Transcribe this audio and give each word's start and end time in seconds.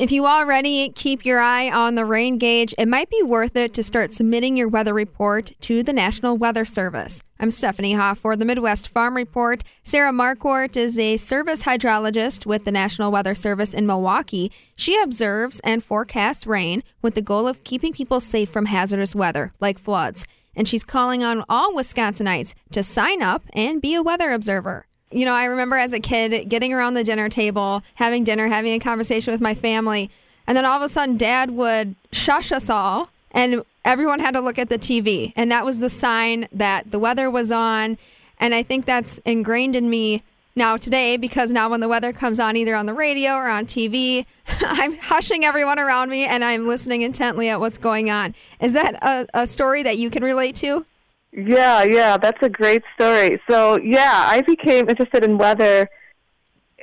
If 0.00 0.10
you 0.10 0.24
already 0.24 0.88
keep 0.88 1.26
your 1.26 1.40
eye 1.40 1.70
on 1.70 1.94
the 1.94 2.06
rain 2.06 2.38
gauge, 2.38 2.74
it 2.78 2.88
might 2.88 3.10
be 3.10 3.22
worth 3.22 3.54
it 3.54 3.74
to 3.74 3.82
start 3.82 4.14
submitting 4.14 4.56
your 4.56 4.66
weather 4.66 4.94
report 4.94 5.52
to 5.60 5.82
the 5.82 5.92
National 5.92 6.38
Weather 6.38 6.64
Service. 6.64 7.22
I'm 7.38 7.50
Stephanie 7.50 7.92
Hoff 7.92 8.18
for 8.18 8.34
the 8.34 8.46
Midwest 8.46 8.88
Farm 8.88 9.14
Report. 9.14 9.62
Sarah 9.84 10.10
Marquardt 10.10 10.74
is 10.74 10.98
a 10.98 11.18
service 11.18 11.64
hydrologist 11.64 12.46
with 12.46 12.64
the 12.64 12.72
National 12.72 13.12
Weather 13.12 13.34
Service 13.34 13.74
in 13.74 13.86
Milwaukee. 13.86 14.50
She 14.74 14.98
observes 14.98 15.60
and 15.64 15.84
forecasts 15.84 16.46
rain 16.46 16.82
with 17.02 17.14
the 17.14 17.20
goal 17.20 17.46
of 17.46 17.62
keeping 17.62 17.92
people 17.92 18.20
safe 18.20 18.48
from 18.48 18.64
hazardous 18.64 19.14
weather, 19.14 19.52
like 19.60 19.78
floods. 19.78 20.26
And 20.56 20.66
she's 20.66 20.82
calling 20.82 21.22
on 21.22 21.44
all 21.46 21.74
Wisconsinites 21.74 22.54
to 22.72 22.82
sign 22.82 23.20
up 23.20 23.42
and 23.52 23.82
be 23.82 23.92
a 23.92 24.02
weather 24.02 24.30
observer. 24.30 24.86
You 25.10 25.24
know, 25.24 25.34
I 25.34 25.44
remember 25.44 25.76
as 25.76 25.92
a 25.92 26.00
kid 26.00 26.48
getting 26.48 26.72
around 26.72 26.94
the 26.94 27.04
dinner 27.04 27.28
table, 27.28 27.82
having 27.94 28.22
dinner, 28.24 28.48
having 28.48 28.72
a 28.72 28.78
conversation 28.78 29.32
with 29.32 29.40
my 29.40 29.54
family, 29.54 30.10
and 30.46 30.56
then 30.56 30.64
all 30.64 30.76
of 30.76 30.82
a 30.82 30.88
sudden 30.88 31.16
dad 31.16 31.50
would 31.50 31.96
shush 32.12 32.52
us 32.52 32.70
all 32.70 33.10
and 33.32 33.62
everyone 33.84 34.20
had 34.20 34.34
to 34.34 34.40
look 34.40 34.58
at 34.58 34.68
the 34.68 34.78
TV. 34.78 35.32
And 35.36 35.50
that 35.50 35.64
was 35.64 35.80
the 35.80 35.88
sign 35.88 36.48
that 36.52 36.90
the 36.90 36.98
weather 36.98 37.30
was 37.30 37.52
on. 37.52 37.98
And 38.38 38.54
I 38.54 38.62
think 38.62 38.84
that's 38.84 39.18
ingrained 39.18 39.76
in 39.76 39.88
me 39.90 40.22
now 40.56 40.76
today 40.76 41.16
because 41.16 41.52
now 41.52 41.68
when 41.68 41.80
the 41.80 41.88
weather 41.88 42.12
comes 42.12 42.40
on 42.40 42.56
either 42.56 42.74
on 42.74 42.86
the 42.86 42.94
radio 42.94 43.32
or 43.34 43.48
on 43.48 43.66
TV, 43.66 44.26
I'm 44.60 44.96
hushing 44.96 45.44
everyone 45.44 45.78
around 45.78 46.10
me 46.10 46.26
and 46.26 46.44
I'm 46.44 46.66
listening 46.66 47.02
intently 47.02 47.48
at 47.48 47.60
what's 47.60 47.78
going 47.78 48.10
on. 48.10 48.34
Is 48.60 48.72
that 48.72 48.94
a, 49.02 49.26
a 49.34 49.46
story 49.46 49.82
that 49.82 49.98
you 49.98 50.10
can 50.10 50.24
relate 50.24 50.56
to? 50.56 50.84
Yeah, 51.32 51.84
yeah, 51.84 52.16
that's 52.16 52.42
a 52.42 52.48
great 52.48 52.82
story. 52.94 53.40
So, 53.48 53.78
yeah, 53.82 54.26
I 54.28 54.40
became 54.40 54.88
interested 54.88 55.24
in 55.24 55.38
weather 55.38 55.88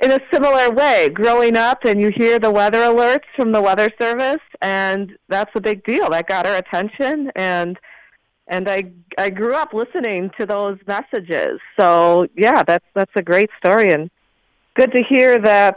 in 0.00 0.10
a 0.10 0.20
similar 0.32 0.70
way. 0.70 1.10
Growing 1.10 1.56
up, 1.56 1.84
and 1.84 2.00
you 2.00 2.10
hear 2.14 2.38
the 2.38 2.50
weather 2.50 2.80
alerts 2.80 3.26
from 3.36 3.52
the 3.52 3.60
Weather 3.60 3.90
Service, 4.00 4.42
and 4.62 5.16
that's 5.28 5.50
a 5.54 5.60
big 5.60 5.84
deal. 5.84 6.08
That 6.10 6.28
got 6.28 6.46
our 6.46 6.56
attention, 6.56 7.30
and 7.36 7.78
and 8.46 8.70
I 8.70 8.84
I 9.18 9.28
grew 9.28 9.54
up 9.54 9.74
listening 9.74 10.30
to 10.38 10.46
those 10.46 10.78
messages. 10.86 11.60
So, 11.78 12.26
yeah, 12.34 12.62
that's 12.62 12.86
that's 12.94 13.12
a 13.16 13.22
great 13.22 13.50
story, 13.58 13.92
and 13.92 14.10
good 14.74 14.92
to 14.92 15.02
hear 15.02 15.38
that 15.42 15.76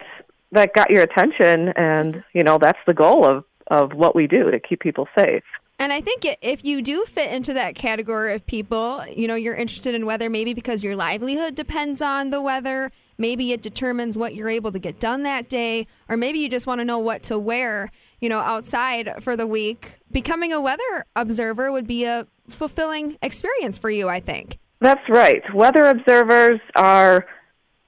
that 0.53 0.73
got 0.73 0.91
your 0.91 1.03
attention. 1.03 1.69
And 1.75 2.23
you 2.33 2.43
know, 2.43 2.57
that's 2.57 2.79
the 2.87 2.93
goal 2.93 3.25
of 3.25 3.43
of 3.67 3.93
what 3.93 4.15
we 4.15 4.27
do 4.27 4.49
to 4.49 4.59
keep 4.61 4.79
people 4.79 5.09
safe. 5.17 5.43
And 5.81 5.91
I 5.91 5.99
think 5.99 6.27
if 6.43 6.63
you 6.63 6.83
do 6.83 7.05
fit 7.05 7.33
into 7.33 7.55
that 7.55 7.73
category 7.73 8.35
of 8.35 8.45
people, 8.45 9.03
you 9.17 9.27
know, 9.27 9.33
you're 9.33 9.55
interested 9.55 9.95
in 9.95 10.05
weather 10.05 10.29
maybe 10.29 10.53
because 10.53 10.83
your 10.83 10.95
livelihood 10.95 11.55
depends 11.55 12.03
on 12.03 12.29
the 12.29 12.39
weather. 12.39 12.91
Maybe 13.17 13.51
it 13.51 13.63
determines 13.63 14.15
what 14.15 14.35
you're 14.35 14.47
able 14.47 14.71
to 14.73 14.77
get 14.77 14.99
done 14.99 15.23
that 15.23 15.49
day, 15.49 15.87
or 16.07 16.17
maybe 16.17 16.37
you 16.37 16.49
just 16.49 16.67
want 16.67 16.81
to 16.81 16.85
know 16.85 16.99
what 16.99 17.23
to 17.23 17.39
wear, 17.39 17.89
you 18.19 18.29
know, 18.29 18.37
outside 18.37 19.23
for 19.23 19.35
the 19.35 19.47
week. 19.47 19.93
Becoming 20.11 20.53
a 20.53 20.61
weather 20.61 21.07
observer 21.15 21.71
would 21.71 21.87
be 21.87 22.05
a 22.05 22.27
fulfilling 22.47 23.17
experience 23.23 23.79
for 23.79 23.89
you, 23.89 24.07
I 24.07 24.19
think. 24.19 24.59
That's 24.81 25.09
right. 25.09 25.41
Weather 25.51 25.87
observers 25.87 26.59
are 26.75 27.25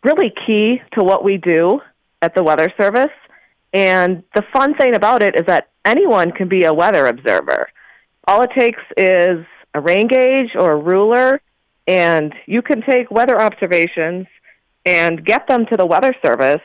really 0.04 0.34
key 0.48 0.82
to 0.98 1.04
what 1.04 1.24
we 1.24 1.38
do 1.38 1.80
at 2.24 2.34
the 2.34 2.42
Weather 2.42 2.74
Service. 2.76 3.14
And 3.72 4.24
the 4.34 4.42
fun 4.52 4.74
thing 4.78 4.96
about 4.96 5.22
it 5.22 5.36
is 5.36 5.46
that 5.46 5.70
anyone 5.86 6.32
can 6.32 6.50
be 6.50 6.64
a 6.64 6.74
weather 6.74 7.06
observer. 7.06 7.68
All 8.26 8.42
it 8.42 8.52
takes 8.58 8.82
is 8.98 9.46
a 9.74 9.82
rain 9.82 10.08
gauge 10.08 10.52
or 10.56 10.74
a 10.74 10.78
ruler, 10.78 11.42
and 11.88 12.34
you 12.46 12.62
can 12.62 12.82
take 12.82 13.12
weather 13.12 13.42
observations 13.42 14.28
and 14.86 15.26
get 15.26 15.48
them 15.48 15.66
to 15.68 15.78
the 15.78 15.86
Weather 15.86 16.16
Service. 16.24 16.62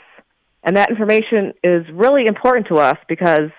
And 0.62 0.76
that 0.76 0.90
information 0.90 1.52
is 1.64 1.86
really 1.92 2.26
important 2.26 2.66
to 2.68 2.76
us 2.76 2.96
because 3.08 3.50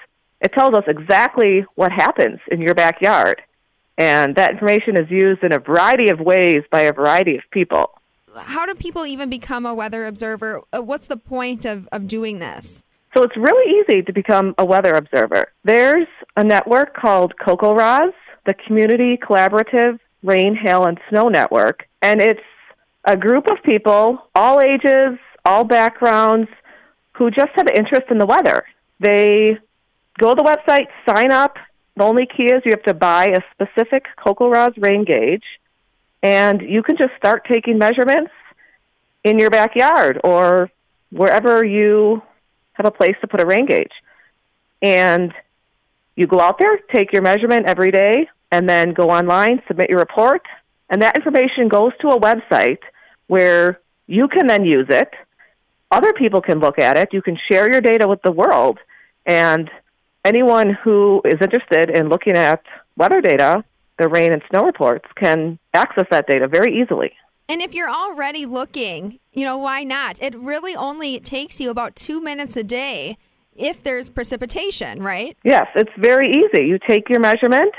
it 0.41 0.53
tells 0.53 0.75
us 0.75 0.83
exactly 0.87 1.65
what 1.75 1.91
happens 1.91 2.39
in 2.49 2.61
your 2.61 2.75
backyard. 2.75 3.41
And 3.97 4.35
that 4.35 4.51
information 4.51 4.97
is 4.97 5.09
used 5.09 5.43
in 5.43 5.51
a 5.51 5.59
variety 5.59 6.09
of 6.09 6.19
ways 6.19 6.63
by 6.71 6.81
a 6.81 6.93
variety 6.93 7.35
of 7.35 7.43
people. 7.51 7.91
How 8.37 8.65
do 8.65 8.75
people 8.75 9.05
even 9.05 9.29
become 9.29 9.65
a 9.65 9.73
weather 9.73 10.05
observer? 10.05 10.61
Uh, 10.71 10.81
what's 10.81 11.07
the 11.07 11.17
point 11.17 11.65
of, 11.65 11.89
of 11.91 12.07
doing 12.07 12.39
this? 12.39 12.83
So 13.15 13.23
it's 13.23 13.35
really 13.35 13.79
easy 13.79 14.01
to 14.03 14.13
become 14.13 14.53
a 14.57 14.65
weather 14.65 14.91
observer. 14.91 15.51
There's 15.63 16.07
a 16.37 16.43
network 16.43 16.95
called 16.95 17.33
CoCoRaHS, 17.41 18.13
the 18.45 18.53
Community 18.53 19.17
Collaborative 19.17 19.99
Rain, 20.23 20.55
Hail, 20.55 20.85
and 20.85 20.99
Snow 21.09 21.27
Network. 21.27 21.87
And 22.01 22.21
it's 22.21 22.39
a 23.05 23.17
group 23.17 23.49
of 23.49 23.63
people, 23.63 24.27
all 24.35 24.61
ages, 24.61 25.17
all 25.43 25.63
backgrounds, 25.63 26.49
who 27.13 27.31
just 27.31 27.49
have 27.55 27.67
interest 27.75 28.05
in 28.11 28.17
the 28.17 28.25
weather. 28.25 28.63
They 28.99 29.57
go 30.19 30.35
to 30.35 30.35
the 30.35 30.43
website, 30.43 30.87
sign 31.07 31.31
up. 31.31 31.57
The 31.95 32.03
only 32.03 32.27
key 32.27 32.45
is 32.45 32.61
you 32.63 32.71
have 32.71 32.83
to 32.83 32.93
buy 32.93 33.25
a 33.25 33.41
specific 33.53 34.05
CoCoRaHS 34.23 34.81
rain 34.81 35.03
gauge, 35.03 35.43
and 36.21 36.61
you 36.61 36.83
can 36.83 36.95
just 36.95 37.11
start 37.17 37.45
taking 37.49 37.77
measurements 37.77 38.31
in 39.23 39.39
your 39.39 39.49
backyard 39.49 40.19
or 40.23 40.69
wherever 41.11 41.65
you 41.65 42.21
have 42.79 42.87
a 42.87 42.91
place 42.91 43.15
to 43.21 43.27
put 43.27 43.41
a 43.41 43.45
rain 43.45 43.65
gauge. 43.65 43.91
And 44.81 45.33
you 46.15 46.25
go 46.25 46.39
out 46.39 46.57
there, 46.59 46.79
take 46.93 47.13
your 47.13 47.21
measurement 47.21 47.65
every 47.67 47.91
day, 47.91 48.27
and 48.51 48.67
then 48.67 48.93
go 48.93 49.09
online, 49.09 49.61
submit 49.67 49.89
your 49.89 49.99
report, 49.99 50.41
and 50.89 51.01
that 51.01 51.15
information 51.15 51.67
goes 51.67 51.91
to 52.01 52.07
a 52.09 52.19
website 52.19 52.79
where 53.27 53.79
you 54.07 54.27
can 54.27 54.47
then 54.47 54.65
use 54.65 54.87
it. 54.89 55.09
Other 55.91 56.13
people 56.13 56.41
can 56.41 56.59
look 56.59 56.79
at 56.79 56.97
it. 56.97 57.09
You 57.11 57.21
can 57.21 57.37
share 57.49 57.71
your 57.71 57.81
data 57.81 58.07
with 58.07 58.21
the 58.23 58.31
world. 58.31 58.79
And 59.25 59.69
anyone 60.25 60.71
who 60.83 61.21
is 61.25 61.39
interested 61.41 61.91
in 61.91 62.09
looking 62.09 62.35
at 62.35 62.63
weather 62.97 63.21
data, 63.21 63.63
the 63.99 64.07
rain 64.07 64.33
and 64.33 64.41
snow 64.49 64.65
reports, 64.65 65.05
can 65.15 65.59
access 65.73 66.05
that 66.09 66.27
data 66.27 66.47
very 66.47 66.81
easily. 66.81 67.11
And 67.49 67.63
if 67.63 67.73
you're 67.73 67.89
already 67.89 68.45
looking, 68.45 69.19
you 69.33 69.43
know, 69.43 69.57
why 69.57 69.83
not? 69.83 70.21
It 70.21 70.35
really 70.35 70.75
only 70.75 71.19
takes 71.19 71.59
you 71.59 71.71
about 71.71 71.95
two 71.95 72.21
minutes 72.21 72.55
a 72.55 72.63
day 72.63 73.17
if 73.55 73.81
there's 73.81 74.07
precipitation, 74.07 75.01
right? 75.01 75.35
Yes, 75.43 75.65
it's 75.75 75.91
very 75.97 76.29
easy. 76.29 76.67
You 76.67 76.77
take 76.87 77.09
your 77.09 77.19
measurement 77.19 77.73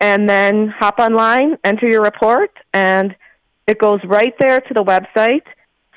and 0.00 0.30
then 0.30 0.68
hop 0.68 1.00
online, 1.00 1.56
enter 1.64 1.88
your 1.88 2.02
report, 2.02 2.52
and 2.72 3.16
it 3.66 3.80
goes 3.80 3.98
right 4.04 4.32
there 4.38 4.60
to 4.60 4.72
the 4.72 4.84
website. 4.84 5.42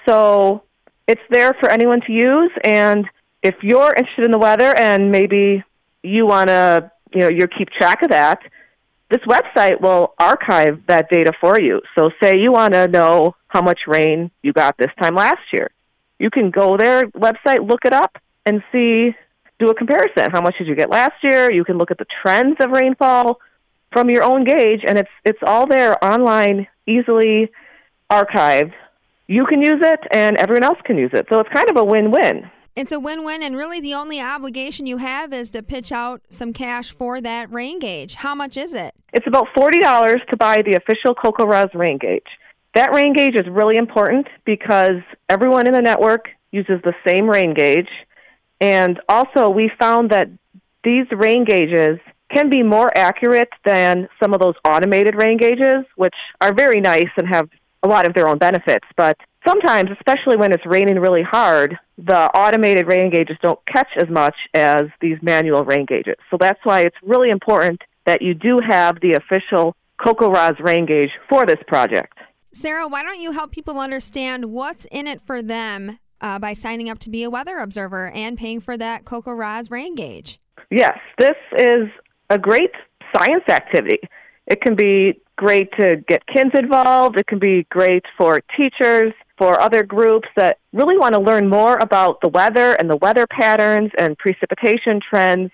So 0.08 0.64
it's 1.08 1.22
there 1.30 1.54
for 1.60 1.70
anyone 1.70 2.02
to 2.08 2.12
use. 2.12 2.52
And 2.64 3.06
if 3.44 3.54
you're 3.62 3.94
interested 3.94 4.26
in 4.26 4.32
the 4.32 4.40
weather 4.40 4.76
and 4.76 5.12
maybe 5.12 5.64
you 6.02 6.26
want 6.26 6.48
to, 6.48 6.92
you 7.14 7.20
know, 7.20 7.30
you 7.30 7.46
keep 7.48 7.70
track 7.70 8.02
of 8.02 8.10
that, 8.10 8.40
this 9.12 9.22
website 9.28 9.82
will 9.82 10.14
archive 10.18 10.80
that 10.88 11.10
data 11.10 11.34
for 11.40 11.60
you. 11.60 11.82
So, 11.98 12.10
say 12.24 12.38
you 12.38 12.52
want 12.52 12.74
to 12.74 12.88
know 12.88 13.36
how 13.48 13.62
much 13.62 13.82
rain 13.86 14.32
you 14.42 14.54
got 14.54 14.78
this 14.78 14.92
time 15.02 15.16
last 15.16 15.42
year. 15.52 15.70
You 16.18 16.30
can 16.30 16.50
go 16.50 16.78
there, 16.78 17.04
website, 17.08 17.68
look 17.68 17.84
it 17.84 17.94
up, 17.94 18.18
and 18.46 18.64
see, 18.72 19.12
do 19.60 19.70
a 19.70 19.76
comparison. 19.76 20.32
How 20.32 20.42
much 20.42 20.58
did 20.58 20.68
you 20.68 20.76
get 20.76 20.90
last 20.90 21.16
year? 21.24 21.52
You 21.52 21.66
can 21.66 21.78
look 21.78 21.92
at 21.92 21.98
the 21.98 22.06
trends 22.22 22.58
of 22.62 22.72
rainfall 22.72 23.40
from 23.92 24.10
your 24.10 24.24
own 24.24 24.46
gauge, 24.46 24.82
and 24.88 24.98
it's 24.98 25.10
it's 25.26 25.40
all 25.46 25.68
there 25.68 26.04
online, 26.04 26.68
easily 26.88 27.52
archived. 28.10 28.74
You 29.28 29.46
can 29.46 29.62
use 29.62 29.82
it, 29.82 30.00
and 30.12 30.38
everyone 30.38 30.64
else 30.64 30.80
can 30.86 30.98
use 30.98 31.12
it. 31.14 31.28
So 31.32 31.40
it's 31.42 31.50
kind 31.54 31.70
of 31.70 31.78
a 31.78 31.84
win-win. 31.84 32.50
It's 32.74 32.94
a 32.94 33.00
win 33.02 33.26
win, 33.26 33.44
and 33.44 33.58
really 33.58 33.82
the 33.82 33.94
only 33.94 34.22
obligation 34.22 34.88
you 34.88 34.98
have 34.98 35.34
is 35.34 35.52
to 35.52 35.62
pitch 35.62 35.92
out 35.92 36.22
some 36.30 36.54
cash 36.54 36.92
for 36.92 37.20
that 37.20 37.52
rain 37.52 37.80
gauge. 37.80 38.16
How 38.16 38.34
much 38.34 38.56
is 38.56 38.74
it? 38.74 38.94
It's 39.12 39.28
about 39.28 39.48
$40 39.54 40.26
to 40.28 40.38
buy 40.38 40.62
the 40.62 40.76
official 40.76 41.14
CoCoRaHS 41.14 41.76
rain 41.76 41.98
gauge. 41.98 42.28
That 42.74 42.94
rain 42.94 43.12
gauge 43.14 43.36
is 43.36 43.46
really 43.50 43.76
important 43.76 44.28
because 44.46 45.02
everyone 45.28 45.68
in 45.68 45.74
the 45.74 45.82
network 45.82 46.30
uses 46.52 46.80
the 46.86 46.94
same 47.06 47.30
rain 47.30 47.54
gauge. 47.54 47.90
And 48.62 49.02
also, 49.10 49.50
we 49.50 49.70
found 49.78 50.12
that 50.12 50.30
these 50.86 51.08
rain 51.12 51.44
gauges 51.44 52.00
can 52.34 52.50
be 52.50 52.64
more 52.64 52.90
accurate 52.98 53.50
than 53.66 54.08
some 54.22 54.34
of 54.34 54.40
those 54.40 54.56
automated 54.64 55.16
rain 55.16 55.36
gauges, 55.38 55.84
which 55.98 56.16
are 56.40 56.54
very 56.54 56.80
nice 56.80 57.10
and 57.18 57.28
have 57.28 57.50
a 57.84 57.88
lot 57.90 58.08
of 58.08 58.14
their 58.14 58.30
own 58.30 58.38
benefits. 58.38 58.88
But 58.96 59.18
sometimes, 59.46 59.90
especially 59.92 60.38
when 60.38 60.54
it's 60.54 60.66
raining 60.66 61.00
really 61.00 61.24
hard, 61.24 61.78
the 62.06 62.30
automated 62.36 62.88
rain 62.88 63.12
gauges 63.12 63.38
don't 63.42 63.60
catch 63.72 63.90
as 63.98 64.10
much 64.10 64.36
as 64.54 64.84
these 65.02 65.18
manual 65.22 65.64
rain 65.64 65.86
gauges. 65.86 66.16
So 66.30 66.38
that's 66.40 66.60
why 66.64 66.82
it's 66.82 66.96
really 67.04 67.30
important 67.30 67.82
that 68.06 68.22
you 68.22 68.34
do 68.34 68.60
have 68.68 69.00
the 69.02 69.14
official 69.14 69.76
CoCoRaHS 70.00 70.60
rain 70.60 70.86
gauge 70.86 71.12
for 71.30 71.46
this 71.46 71.60
project. 71.68 72.18
Sarah, 72.54 72.88
why 72.88 73.04
don't 73.04 73.22
you 73.22 73.32
help 73.32 73.52
people 73.52 73.80
understand 73.80 74.46
what's 74.46 74.86
in 74.86 75.08
it 75.08 75.22
for 75.22 75.42
them 75.42 76.00
uh, 76.20 76.40
by 76.40 76.54
signing 76.54 76.90
up 76.90 77.00
to 77.00 77.10
be 77.10 77.24
a 77.24 77.30
weather 77.30 77.60
observer 77.60 78.12
and 78.12 78.38
paying 78.38 78.60
for 78.60 78.78
that 78.78 79.06
CoCoRaHS 79.06 79.72
rain 79.72 79.96
gauge. 79.96 80.40
Yes, 80.70 80.98
this 81.18 81.36
is 81.58 81.90
a 82.30 82.38
great 82.38 82.72
science 83.16 83.44
activity. 83.50 84.00
It 84.48 84.62
can 84.62 84.76
be 84.76 85.22
great 85.38 85.70
to 85.80 85.98
get 86.08 86.26
kids 86.28 86.52
involved. 86.54 87.18
It 87.18 87.28
can 87.28 87.40
be 87.40 87.66
great 87.70 88.04
for 88.18 88.42
teachers, 88.58 89.14
for 89.42 89.60
other 89.60 89.82
groups 89.82 90.30
that 90.36 90.60
really 90.72 90.96
want 91.00 91.16
to 91.16 91.20
learn 91.20 91.50
more 91.50 91.78
about 91.78 92.22
the 92.22 92.28
weather 92.28 92.74
and 92.74 92.88
the 92.88 92.98
weather 92.98 93.26
patterns 93.26 93.90
and 93.98 94.16
precipitation 94.20 95.00
trends 95.10 95.50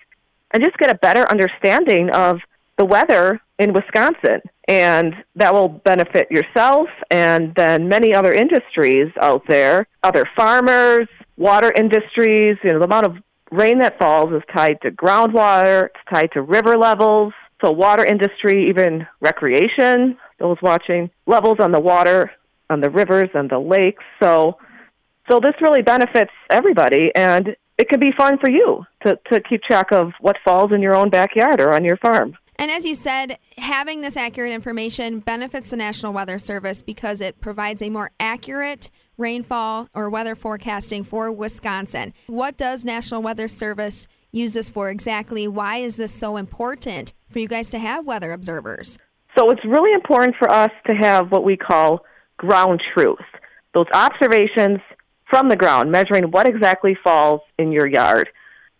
and 0.50 0.62
just 0.62 0.76
get 0.76 0.90
a 0.90 0.94
better 0.96 1.26
understanding 1.30 2.10
of 2.10 2.38
the 2.76 2.84
weather 2.84 3.40
in 3.58 3.72
Wisconsin. 3.72 4.42
And 4.68 5.14
that 5.36 5.54
will 5.54 5.70
benefit 5.70 6.30
yourself 6.30 6.88
and 7.10 7.54
then 7.54 7.88
many 7.88 8.14
other 8.14 8.30
industries 8.30 9.10
out 9.22 9.44
there, 9.48 9.86
other 10.02 10.24
farmers, 10.36 11.08
water 11.38 11.72
industries. 11.74 12.58
You 12.62 12.72
know, 12.72 12.80
the 12.80 12.84
amount 12.84 13.06
of 13.06 13.16
rain 13.50 13.78
that 13.78 13.98
falls 13.98 14.34
is 14.34 14.42
tied 14.54 14.82
to 14.82 14.90
groundwater, 14.90 15.86
it's 15.86 16.04
tied 16.12 16.32
to 16.32 16.42
river 16.42 16.76
levels. 16.76 17.32
So, 17.64 17.72
water 17.72 18.04
industry, 18.04 18.68
even 18.68 19.06
recreation, 19.20 20.18
those 20.38 20.58
watching 20.60 21.10
levels 21.26 21.56
on 21.58 21.72
the 21.72 21.80
water, 21.80 22.30
on 22.70 22.80
the 22.80 22.90
rivers 22.90 23.28
and 23.34 23.50
the 23.50 23.58
lakes. 23.58 24.04
So, 24.22 24.58
so 25.30 25.40
this 25.40 25.54
really 25.60 25.82
benefits 25.82 26.32
everybody, 26.50 27.10
and 27.14 27.56
it 27.78 27.88
can 27.88 28.00
be 28.00 28.10
fun 28.16 28.38
for 28.38 28.50
you 28.50 28.84
to, 29.04 29.18
to 29.32 29.40
keep 29.40 29.62
track 29.62 29.92
of 29.92 30.12
what 30.20 30.36
falls 30.44 30.72
in 30.72 30.82
your 30.82 30.96
own 30.96 31.10
backyard 31.10 31.60
or 31.60 31.74
on 31.74 31.84
your 31.84 31.96
farm. 31.98 32.36
And 32.56 32.72
as 32.72 32.84
you 32.84 32.96
said, 32.96 33.38
having 33.56 34.00
this 34.00 34.16
accurate 34.16 34.52
information 34.52 35.20
benefits 35.20 35.70
the 35.70 35.76
National 35.76 36.12
Weather 36.12 36.40
Service 36.40 36.82
because 36.82 37.20
it 37.20 37.40
provides 37.40 37.80
a 37.82 37.88
more 37.88 38.10
accurate 38.18 38.90
rainfall 39.16 39.88
or 39.94 40.10
weather 40.10 40.34
forecasting 40.34 41.04
for 41.04 41.30
Wisconsin. 41.30 42.12
What 42.26 42.56
does 42.56 42.84
National 42.84 43.22
Weather 43.22 43.46
Service 43.46 44.08
use 44.32 44.54
this 44.54 44.68
for 44.68 44.90
exactly? 44.90 45.46
Why 45.46 45.78
is 45.78 45.96
this 45.96 46.12
so 46.12 46.36
important 46.36 47.12
for 47.30 47.38
you 47.38 47.46
guys 47.46 47.70
to 47.70 47.78
have 47.78 48.06
weather 48.06 48.32
observers? 48.32 48.98
So 49.36 49.50
it's 49.50 49.64
really 49.64 49.92
important 49.92 50.34
for 50.36 50.50
us 50.50 50.70
to 50.88 50.94
have 50.94 51.30
what 51.30 51.44
we 51.44 51.56
call 51.56 52.04
ground 52.38 52.82
truth. 52.94 53.18
Those 53.74 53.86
observations 53.92 54.78
from 55.28 55.48
the 55.48 55.56
ground, 55.56 55.92
measuring 55.92 56.24
what 56.30 56.48
exactly 56.48 56.96
falls 57.04 57.42
in 57.58 57.70
your 57.70 57.86
yard. 57.86 58.30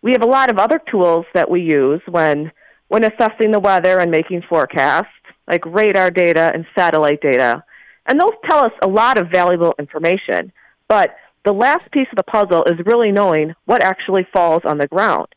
We 0.01 0.13
have 0.13 0.23
a 0.23 0.27
lot 0.27 0.51
of 0.51 0.59
other 0.59 0.81
tools 0.91 1.27
that 1.35 1.51
we 1.51 1.61
use 1.61 2.01
when 2.09 2.51
when 2.89 3.05
assessing 3.05 3.51
the 3.53 3.61
weather 3.61 3.99
and 3.99 4.11
making 4.11 4.43
forecasts, 4.49 5.09
like 5.47 5.65
radar 5.67 6.11
data 6.11 6.51
and 6.55 6.65
satellite 6.75 7.21
data. 7.21 7.63
And 8.07 8.19
those 8.19 8.33
tell 8.49 8.65
us 8.65 8.73
a 8.83 8.89
lot 8.89 9.19
of 9.19 9.29
valuable 9.31 9.75
information. 9.79 10.51
But 10.89 11.15
the 11.45 11.53
last 11.53 11.91
piece 11.93 12.07
of 12.11 12.17
the 12.17 12.23
puzzle 12.23 12.65
is 12.65 12.79
really 12.87 13.13
knowing 13.13 13.55
what 13.67 13.85
actually 13.85 14.27
falls 14.33 14.63
on 14.65 14.79
the 14.79 14.89
ground. 14.89 15.29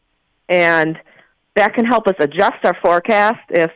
And 0.48 0.98
that 1.56 1.74
can 1.74 1.86
help 1.86 2.08
us 2.08 2.16
adjust 2.20 2.64
our 2.64 2.78
forecast 2.82 3.42
if 3.50 3.72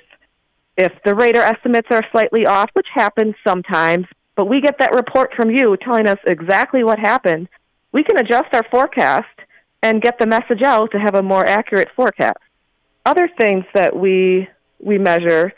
if 0.77 0.91
the 1.05 1.15
radar 1.15 1.43
estimates 1.43 1.87
are 1.89 2.01
slightly 2.11 2.45
off, 2.45 2.69
which 2.73 2.87
happens 2.93 3.33
sometimes, 3.47 4.07
but 4.35 4.45
we 4.45 4.61
get 4.61 4.79
that 4.79 4.93
report 4.93 5.33
from 5.35 5.49
you 5.49 5.77
telling 5.77 6.07
us 6.07 6.19
exactly 6.27 6.83
what 6.83 6.99
happened. 6.99 7.47
We 7.91 8.03
can 8.03 8.17
adjust 8.17 8.53
our 8.53 8.63
forecast 8.69 9.27
and 9.81 10.01
get 10.01 10.19
the 10.19 10.27
message 10.27 10.61
out 10.63 10.91
to 10.91 10.99
have 10.99 11.15
a 11.15 11.21
more 11.21 11.45
accurate 11.45 11.89
forecast 11.95 12.37
other 13.05 13.29
things 13.39 13.63
that 13.73 13.95
we 13.95 14.47
we 14.79 14.97
measure 14.97 15.53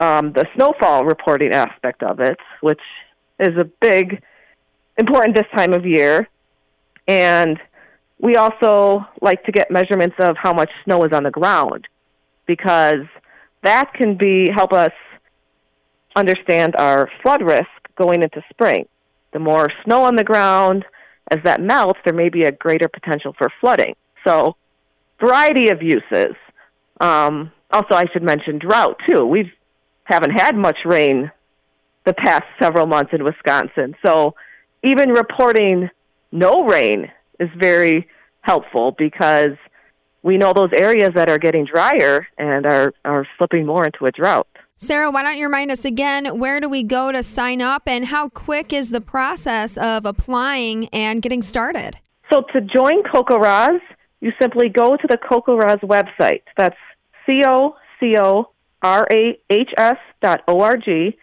um, 0.00 0.32
the 0.32 0.46
snowfall 0.54 1.04
reporting 1.04 1.52
aspect 1.52 2.02
of 2.02 2.20
it, 2.20 2.38
which 2.60 2.80
is 3.40 3.56
a 3.58 3.64
big 3.80 4.22
important 4.98 5.34
this 5.34 5.46
time 5.54 5.72
of 5.72 5.86
year, 5.86 6.28
and 7.08 7.58
we 8.18 8.36
also 8.36 9.04
like 9.20 9.42
to 9.44 9.52
get 9.52 9.70
measurements 9.70 10.16
of 10.18 10.36
how 10.36 10.52
much 10.52 10.70
snow 10.84 11.02
is 11.04 11.12
on 11.12 11.22
the 11.22 11.30
ground 11.30 11.86
because 12.46 13.04
that 13.62 13.92
can 13.94 14.16
be 14.16 14.50
help 14.54 14.72
us 14.72 14.92
understand 16.14 16.74
our 16.76 17.10
flood 17.22 17.42
risk 17.42 17.66
going 17.96 18.22
into 18.22 18.42
spring. 18.50 18.86
The 19.32 19.38
more 19.38 19.68
snow 19.84 20.04
on 20.04 20.16
the 20.16 20.24
ground, 20.24 20.84
as 21.30 21.40
that 21.44 21.60
melts, 21.60 21.98
there 22.04 22.14
may 22.14 22.28
be 22.28 22.44
a 22.44 22.52
greater 22.52 22.88
potential 22.88 23.34
for 23.36 23.48
flooding. 23.60 23.94
So, 24.26 24.56
variety 25.20 25.70
of 25.70 25.82
uses. 25.82 26.34
Um, 27.00 27.52
also, 27.70 27.94
I 27.94 28.04
should 28.12 28.22
mention 28.22 28.58
drought 28.58 28.98
too. 29.08 29.24
We 29.24 29.52
haven't 30.04 30.30
had 30.30 30.56
much 30.56 30.78
rain 30.84 31.30
the 32.04 32.14
past 32.14 32.44
several 32.60 32.86
months 32.86 33.12
in 33.12 33.24
Wisconsin, 33.24 33.96
so 34.04 34.34
even 34.84 35.10
reporting 35.10 35.90
no 36.30 36.64
rain 36.64 37.10
is 37.40 37.48
very 37.58 38.08
helpful 38.42 38.94
because 38.96 39.56
we 40.22 40.36
know 40.36 40.52
those 40.52 40.70
areas 40.76 41.10
that 41.14 41.28
are 41.28 41.38
getting 41.38 41.64
drier 41.64 42.26
and 42.38 42.66
are, 42.66 42.92
are 43.04 43.26
slipping 43.38 43.66
more 43.66 43.84
into 43.84 44.04
a 44.06 44.12
drought. 44.12 44.48
Sarah, 44.78 45.10
why 45.10 45.22
don't 45.22 45.38
you 45.38 45.46
remind 45.46 45.70
us 45.70 45.86
again 45.86 46.38
where 46.38 46.60
do 46.60 46.68
we 46.68 46.82
go 46.82 47.10
to 47.10 47.22
sign 47.22 47.62
up 47.62 47.84
and 47.86 48.04
how 48.04 48.28
quick 48.28 48.74
is 48.74 48.90
the 48.90 49.00
process 49.00 49.78
of 49.78 50.04
applying 50.04 50.88
and 50.88 51.22
getting 51.22 51.40
started? 51.40 51.96
So 52.30 52.42
to 52.52 52.60
join 52.60 53.02
CoCoRaHS, 53.04 53.80
you 54.20 54.32
simply 54.38 54.68
go 54.68 54.96
to 54.96 55.06
the 55.08 55.16
CoCoRaHS 55.16 55.80
website. 55.80 56.42
That's 56.58 56.76
C 57.24 57.40
O 57.46 57.76
C 57.98 58.16
O 58.18 58.50
R 58.82 59.06
A 59.10 59.38
H 59.48 59.70
S 59.78 59.96
dot 60.20 60.42
O 60.46 60.60
R 60.60 60.76
G 60.76 61.16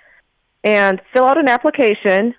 and 0.63 0.99
fill 1.13 1.25
out 1.25 1.37
an 1.37 1.47
application. 1.47 2.33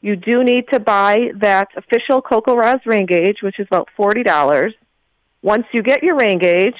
You 0.00 0.16
do 0.16 0.42
need 0.42 0.64
to 0.72 0.80
buy 0.80 1.28
that 1.40 1.68
official 1.76 2.20
CoCoRaHS 2.22 2.86
rain 2.86 3.06
gauge, 3.06 3.36
which 3.40 3.60
is 3.60 3.68
about 3.70 3.88
$40. 3.96 4.72
Once 5.42 5.64
you 5.72 5.84
get 5.84 6.02
your 6.02 6.16
rain 6.16 6.40
gauge, 6.40 6.74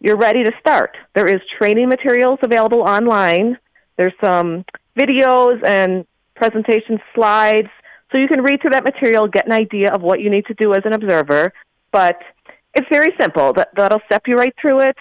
you're 0.00 0.16
ready 0.16 0.42
to 0.44 0.52
start. 0.58 0.96
There 1.14 1.26
is 1.26 1.40
training 1.58 1.88
materials 1.88 2.38
available 2.42 2.80
online. 2.80 3.58
There's 3.96 4.14
some 4.22 4.64
videos 4.98 5.62
and 5.66 6.06
presentation 6.34 6.98
slides. 7.14 7.68
So 8.10 8.20
you 8.20 8.26
can 8.26 8.42
read 8.42 8.60
through 8.60 8.70
that 8.72 8.84
material, 8.84 9.28
get 9.28 9.46
an 9.46 9.52
idea 9.52 9.92
of 9.92 10.02
what 10.02 10.20
you 10.20 10.30
need 10.30 10.46
to 10.46 10.54
do 10.54 10.72
as 10.72 10.80
an 10.84 10.94
observer. 10.94 11.52
But 11.92 12.16
it's 12.74 12.88
very 12.90 13.12
simple. 13.20 13.52
That, 13.52 13.68
that'll 13.76 14.00
step 14.06 14.22
you 14.26 14.36
right 14.36 14.54
through 14.60 14.80
it. 14.80 14.96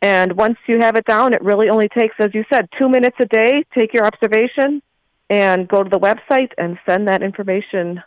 And 0.00 0.36
once 0.36 0.56
you 0.68 0.78
have 0.80 0.94
it 0.94 1.04
down, 1.06 1.34
it 1.34 1.42
really 1.42 1.68
only 1.68 1.88
takes, 1.88 2.14
as 2.20 2.30
you 2.32 2.44
said, 2.52 2.68
two 2.78 2.88
minutes 2.88 3.16
a 3.20 3.26
day. 3.26 3.64
Take 3.76 3.92
your 3.92 4.04
observation 4.04 4.80
and 5.28 5.66
go 5.66 5.82
to 5.82 5.90
the 5.90 5.98
website 5.98 6.52
and 6.56 6.78
send 6.86 7.08
that 7.08 7.22
information 7.22 8.02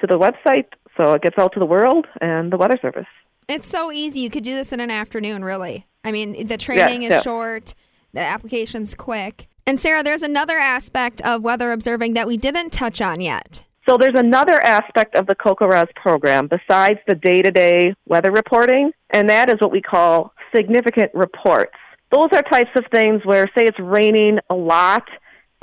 to 0.00 0.06
the 0.08 0.18
website 0.18 0.66
so 0.96 1.12
it 1.12 1.22
gets 1.22 1.38
out 1.38 1.52
to 1.52 1.60
the 1.60 1.66
world 1.66 2.06
and 2.20 2.52
the 2.52 2.56
Weather 2.56 2.78
Service. 2.82 3.06
It's 3.48 3.68
so 3.68 3.92
easy. 3.92 4.20
You 4.20 4.30
could 4.30 4.44
do 4.44 4.54
this 4.54 4.72
in 4.72 4.80
an 4.80 4.90
afternoon, 4.90 5.44
really. 5.44 5.86
I 6.04 6.12
mean, 6.12 6.46
the 6.46 6.56
training 6.56 7.02
yes, 7.02 7.10
is 7.10 7.16
yes. 7.16 7.24
short, 7.24 7.74
the 8.12 8.20
application's 8.20 8.94
quick. 8.94 9.48
And 9.66 9.80
Sarah, 9.80 10.02
there's 10.02 10.22
another 10.22 10.58
aspect 10.58 11.20
of 11.22 11.42
weather 11.42 11.72
observing 11.72 12.14
that 12.14 12.26
we 12.26 12.36
didn't 12.36 12.70
touch 12.70 13.00
on 13.00 13.20
yet. 13.20 13.64
So 13.88 13.96
there's 13.98 14.18
another 14.18 14.62
aspect 14.62 15.14
of 15.14 15.26
the 15.26 15.34
CoCoRaHS 15.34 15.94
program 15.94 16.48
besides 16.48 16.98
the 17.06 17.14
day-to-day 17.14 17.94
weather 18.06 18.30
reporting, 18.30 18.92
and 19.10 19.28
that 19.28 19.50
is 19.50 19.56
what 19.60 19.70
we 19.70 19.82
call 19.82 20.32
significant 20.54 21.10
reports. 21.14 21.74
Those 22.10 22.28
are 22.32 22.42
types 22.42 22.70
of 22.76 22.84
things 22.92 23.22
where, 23.24 23.46
say, 23.56 23.64
it's 23.64 23.78
raining 23.78 24.38
a 24.48 24.54
lot 24.54 25.04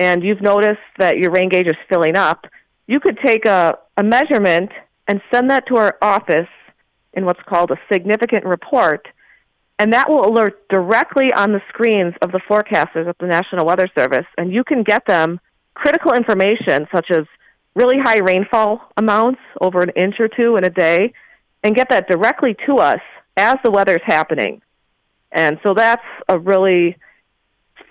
and 0.01 0.23
you've 0.23 0.41
noticed 0.41 0.81
that 0.97 1.17
your 1.17 1.31
rain 1.31 1.47
gauge 1.47 1.67
is 1.67 1.75
filling 1.87 2.15
up. 2.15 2.47
You 2.87 2.99
could 2.99 3.19
take 3.23 3.45
a, 3.45 3.77
a 3.97 4.03
measurement 4.03 4.71
and 5.07 5.21
send 5.31 5.51
that 5.51 5.67
to 5.67 5.77
our 5.77 5.97
office 6.01 6.49
in 7.13 7.25
what's 7.25 7.41
called 7.43 7.71
a 7.71 7.79
significant 7.91 8.45
report, 8.45 9.07
and 9.79 9.93
that 9.93 10.09
will 10.09 10.25
alert 10.25 10.67
directly 10.69 11.31
on 11.33 11.51
the 11.51 11.61
screens 11.69 12.13
of 12.21 12.31
the 12.31 12.39
forecasters 12.49 13.07
at 13.07 13.17
the 13.17 13.25
National 13.25 13.65
Weather 13.65 13.87
Service, 13.97 14.25
and 14.37 14.53
you 14.53 14.63
can 14.63 14.83
get 14.83 15.05
them 15.05 15.39
critical 15.73 16.13
information 16.13 16.87
such 16.93 17.09
as 17.11 17.21
really 17.75 17.97
high 17.99 18.19
rainfall 18.19 18.81
amounts 18.97 19.39
over 19.59 19.81
an 19.81 19.89
inch 19.95 20.15
or 20.19 20.27
two 20.27 20.55
in 20.55 20.63
a 20.63 20.69
day, 20.69 21.13
and 21.63 21.75
get 21.75 21.89
that 21.89 22.07
directly 22.07 22.55
to 22.65 22.77
us 22.77 22.99
as 23.37 23.55
the 23.63 23.71
weather's 23.71 24.01
happening. 24.03 24.61
And 25.31 25.59
so 25.65 25.73
that's 25.73 26.03
a 26.27 26.37
really 26.37 26.97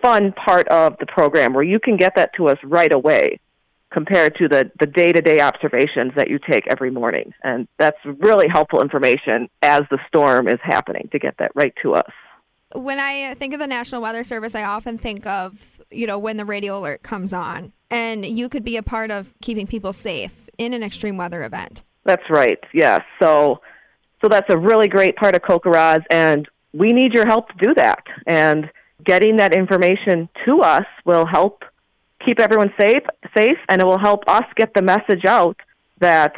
fun 0.03 0.33
part 0.33 0.69
of 0.69 0.97
the 0.99 1.07
program 1.07 1.53
where 1.55 1.65
you 1.65 1.79
can 1.81 1.97
get 1.97 2.15
that 2.17 2.33
to 2.35 2.49
us 2.49 2.59
right 2.65 2.93
away 2.93 3.39
compared 3.93 4.37
to 4.37 4.49
the, 4.49 4.71
the 4.79 4.87
day-to-day 4.87 5.41
observations 5.41 6.13
that 6.17 6.31
you 6.31 6.39
take 6.49 6.65
every 6.69 6.91
morning. 6.91 7.33
And 7.43 7.67
that's 7.79 7.99
really 8.05 8.47
helpful 8.49 8.81
information 8.81 9.49
as 9.63 9.83
the 9.91 9.99
storm 10.07 10.49
is 10.49 10.59
happening 10.63 11.09
to 11.13 11.19
get 11.19 11.37
that 11.39 11.53
right 11.55 11.75
to 11.83 11.95
us. 11.95 12.13
When 12.75 13.01
I 13.01 13.35
think 13.35 13.53
of 13.53 13.59
the 13.59 13.67
National 13.67 14.01
Weather 14.01 14.23
Service, 14.23 14.55
I 14.55 14.63
often 14.63 14.97
think 14.97 15.27
of, 15.27 15.81
you 15.91 16.07
know, 16.07 16.19
when 16.19 16.37
the 16.37 16.45
radio 16.45 16.79
alert 16.79 17.03
comes 17.03 17.33
on 17.33 17.73
and 17.91 18.25
you 18.25 18.49
could 18.49 18.65
be 18.65 18.77
a 18.77 18.83
part 18.83 19.11
of 19.11 19.35
keeping 19.43 19.67
people 19.67 19.93
safe 19.93 20.49
in 20.57 20.73
an 20.73 20.85
extreme 20.85 21.17
weather 21.17 21.43
event. 21.43 21.83
That's 22.05 22.23
right. 22.31 22.59
Yes. 22.73 23.01
So 23.21 23.61
so 24.23 24.29
that's 24.29 24.47
a 24.51 24.59
really 24.59 24.87
great 24.87 25.17
part 25.17 25.35
of 25.35 25.43
CoCoRaHS 25.43 26.05
and 26.11 26.47
we 26.73 26.89
need 26.89 27.13
your 27.13 27.27
help 27.27 27.49
to 27.49 27.55
do 27.59 27.75
that. 27.75 28.05
And 28.27 28.71
getting 29.05 29.37
that 29.39 29.55
information 29.55 30.29
to 30.45 30.61
us 30.61 30.85
will 31.05 31.27
help 31.27 31.65
keep 32.25 32.41
everyone 32.41 32.73
safe, 32.79 33.03
safe, 33.37 33.59
and 33.69 33.81
it 33.81 33.87
will 33.87 33.99
help 33.99 34.25
us 34.29 34.45
get 34.57 34.75
the 34.75 34.83
message 34.83 35.25
out 35.27 35.57
that 36.01 36.35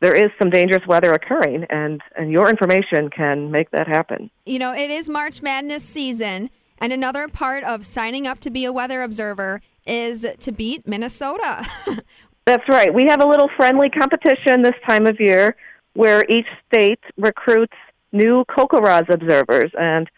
there 0.00 0.14
is 0.14 0.30
some 0.38 0.50
dangerous 0.50 0.86
weather 0.86 1.12
occurring, 1.12 1.64
and, 1.70 2.00
and 2.16 2.30
your 2.30 2.50
information 2.50 3.08
can 3.10 3.50
make 3.50 3.70
that 3.70 3.88
happen. 3.88 4.30
You 4.44 4.58
know, 4.58 4.74
it 4.74 4.90
is 4.90 5.08
March 5.08 5.40
Madness 5.40 5.82
season, 5.84 6.50
and 6.78 6.92
another 6.92 7.28
part 7.28 7.64
of 7.64 7.86
signing 7.86 8.26
up 8.26 8.38
to 8.40 8.50
be 8.50 8.64
a 8.64 8.72
weather 8.72 9.02
observer 9.02 9.60
is 9.86 10.26
to 10.40 10.52
beat 10.52 10.86
Minnesota. 10.86 11.66
That's 12.44 12.68
right. 12.68 12.92
We 12.92 13.06
have 13.08 13.22
a 13.22 13.26
little 13.26 13.48
friendly 13.56 13.88
competition 13.88 14.62
this 14.62 14.74
time 14.86 15.06
of 15.06 15.18
year 15.18 15.56
where 15.94 16.24
each 16.28 16.46
state 16.66 17.00
recruits 17.16 17.76
new 18.12 18.44
CoCoRaHS 18.50 19.08
observers, 19.08 19.70
and 19.78 20.10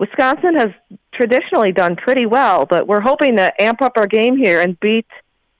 Wisconsin 0.00 0.56
has 0.56 0.70
traditionally 1.12 1.72
done 1.72 1.94
pretty 1.94 2.24
well, 2.24 2.64
but 2.64 2.88
we're 2.88 3.02
hoping 3.02 3.36
to 3.36 3.52
amp 3.62 3.82
up 3.82 3.92
our 3.98 4.06
game 4.06 4.34
here 4.34 4.62
and 4.62 4.80
beat 4.80 5.06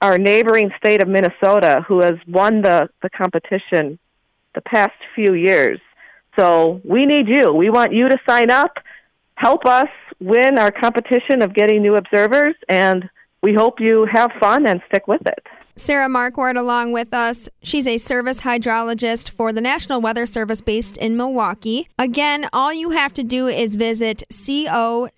our 0.01 0.17
neighboring 0.17 0.71
state 0.79 0.99
of 0.99 1.07
Minnesota, 1.07 1.85
who 1.87 1.99
has 1.99 2.15
won 2.27 2.63
the, 2.63 2.89
the 3.03 3.09
competition 3.11 3.99
the 4.55 4.61
past 4.61 4.95
few 5.13 5.35
years. 5.35 5.79
So 6.39 6.81
we 6.83 7.05
need 7.05 7.27
you. 7.27 7.53
We 7.53 7.69
want 7.69 7.93
you 7.93 8.09
to 8.09 8.17
sign 8.27 8.49
up, 8.49 8.79
help 9.35 9.67
us 9.67 9.89
win 10.19 10.57
our 10.57 10.71
competition 10.71 11.43
of 11.43 11.53
getting 11.53 11.83
new 11.83 11.95
observers, 11.95 12.55
and 12.67 13.07
we 13.43 13.53
hope 13.53 13.79
you 13.79 14.07
have 14.11 14.31
fun 14.39 14.65
and 14.65 14.81
stick 14.87 15.07
with 15.07 15.21
it. 15.27 15.45
Sarah 15.75 16.09
Marquardt 16.09 16.57
along 16.57 16.91
with 16.91 17.13
us. 17.13 17.49
She's 17.63 17.87
a 17.87 17.97
service 17.97 18.41
hydrologist 18.41 19.29
for 19.29 19.53
the 19.53 19.61
National 19.61 20.01
Weather 20.01 20.25
Service 20.25 20.61
based 20.61 20.97
in 20.97 21.17
Milwaukee. 21.17 21.87
Again, 21.97 22.47
all 22.51 22.73
you 22.73 22.91
have 22.91 23.13
to 23.15 23.23
do 23.23 23.47
is 23.47 23.75
visit 23.75 24.23
cocorahs.org 24.31 25.09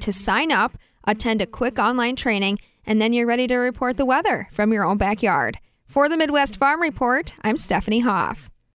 to 0.00 0.12
sign 0.12 0.52
up, 0.52 0.78
attend 1.04 1.42
a 1.42 1.46
quick 1.46 1.78
online 1.78 2.16
training, 2.16 2.58
and 2.84 3.00
then 3.00 3.12
you're 3.12 3.26
ready 3.26 3.46
to 3.46 3.56
report 3.56 3.96
the 3.96 4.06
weather 4.06 4.48
from 4.50 4.72
your 4.72 4.84
own 4.84 4.98
backyard. 4.98 5.58
For 5.86 6.08
the 6.08 6.16
Midwest 6.16 6.56
Farm 6.56 6.80
Report, 6.80 7.34
I'm 7.42 7.56
Stephanie 7.56 8.00
Hoff. 8.00 8.51